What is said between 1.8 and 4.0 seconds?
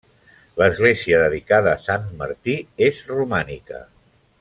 Sant Martí és romànica.